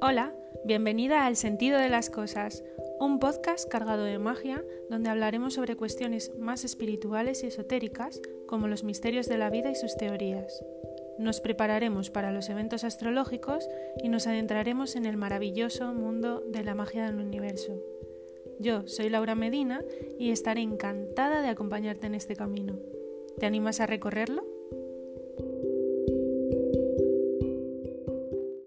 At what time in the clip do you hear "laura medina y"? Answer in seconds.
19.08-20.30